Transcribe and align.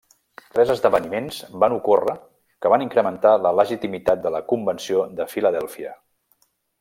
Tres 0.53 0.69
esdeveniments 0.73 1.37
van 1.63 1.75
ocórrer 1.75 2.15
que 2.65 2.71
van 2.75 2.85
incrementar 2.87 3.35
la 3.47 3.51
legitimitat 3.61 4.23
de 4.27 4.33
la 4.37 4.41
Convenció 4.53 5.05
de 5.21 5.29
Filadèlfia. 5.35 5.93